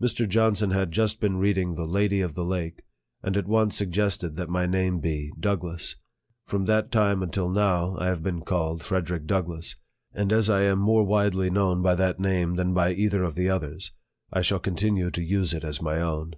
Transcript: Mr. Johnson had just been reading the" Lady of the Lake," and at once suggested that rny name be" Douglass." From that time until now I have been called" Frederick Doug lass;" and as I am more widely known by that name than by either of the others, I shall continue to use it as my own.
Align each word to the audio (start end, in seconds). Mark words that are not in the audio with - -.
Mr. 0.00 0.26
Johnson 0.26 0.70
had 0.70 0.90
just 0.92 1.20
been 1.20 1.36
reading 1.36 1.74
the" 1.74 1.84
Lady 1.96 2.22
of 2.22 2.34
the 2.34 2.42
Lake," 2.42 2.82
and 3.22 3.36
at 3.36 3.46
once 3.46 3.76
suggested 3.76 4.34
that 4.34 4.48
rny 4.48 4.66
name 4.66 4.98
be" 4.98 5.30
Douglass." 5.38 5.96
From 6.46 6.64
that 6.64 6.90
time 6.90 7.22
until 7.22 7.50
now 7.50 7.94
I 7.98 8.06
have 8.06 8.22
been 8.22 8.40
called" 8.40 8.82
Frederick 8.82 9.26
Doug 9.26 9.46
lass;" 9.46 9.76
and 10.14 10.32
as 10.32 10.48
I 10.48 10.62
am 10.62 10.78
more 10.78 11.04
widely 11.04 11.50
known 11.50 11.82
by 11.82 11.94
that 11.96 12.18
name 12.18 12.54
than 12.54 12.72
by 12.72 12.94
either 12.94 13.22
of 13.22 13.34
the 13.34 13.50
others, 13.50 13.92
I 14.32 14.40
shall 14.40 14.58
continue 14.58 15.10
to 15.10 15.22
use 15.22 15.52
it 15.52 15.64
as 15.64 15.82
my 15.82 16.00
own. 16.00 16.32